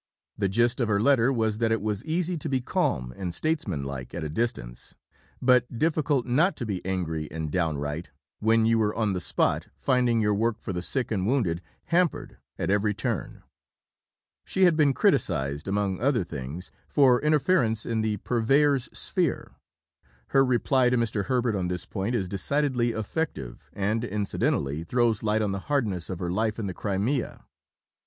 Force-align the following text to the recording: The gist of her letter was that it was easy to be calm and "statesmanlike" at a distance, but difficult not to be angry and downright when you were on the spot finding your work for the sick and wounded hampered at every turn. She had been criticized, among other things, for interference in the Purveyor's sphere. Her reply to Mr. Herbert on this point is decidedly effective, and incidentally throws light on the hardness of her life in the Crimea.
The 0.35 0.49
gist 0.49 0.79
of 0.79 0.87
her 0.87 0.99
letter 0.99 1.31
was 1.31 1.59
that 1.59 1.71
it 1.71 1.79
was 1.79 2.03
easy 2.05 2.35
to 2.35 2.49
be 2.49 2.59
calm 2.59 3.13
and 3.15 3.31
"statesmanlike" 3.31 4.15
at 4.15 4.23
a 4.23 4.29
distance, 4.29 4.95
but 5.39 5.77
difficult 5.77 6.25
not 6.25 6.55
to 6.55 6.65
be 6.65 6.83
angry 6.83 7.29
and 7.29 7.51
downright 7.51 8.09
when 8.39 8.65
you 8.65 8.79
were 8.79 8.95
on 8.95 9.13
the 9.13 9.21
spot 9.21 9.67
finding 9.75 10.19
your 10.19 10.33
work 10.33 10.59
for 10.59 10.73
the 10.73 10.81
sick 10.81 11.11
and 11.11 11.27
wounded 11.27 11.61
hampered 11.83 12.37
at 12.57 12.71
every 12.71 12.95
turn. 12.95 13.43
She 14.43 14.63
had 14.63 14.75
been 14.75 14.95
criticized, 14.95 15.67
among 15.67 16.01
other 16.01 16.23
things, 16.23 16.71
for 16.87 17.21
interference 17.21 17.85
in 17.85 18.01
the 18.01 18.17
Purveyor's 18.17 18.85
sphere. 18.91 19.51
Her 20.29 20.43
reply 20.43 20.89
to 20.89 20.97
Mr. 20.97 21.25
Herbert 21.25 21.53
on 21.55 21.67
this 21.67 21.85
point 21.85 22.15
is 22.15 22.27
decidedly 22.27 22.89
effective, 22.89 23.69
and 23.71 24.03
incidentally 24.03 24.83
throws 24.83 25.21
light 25.21 25.43
on 25.43 25.51
the 25.51 25.59
hardness 25.69 26.09
of 26.09 26.17
her 26.17 26.31
life 26.31 26.57
in 26.57 26.65
the 26.65 26.73
Crimea. 26.73 27.45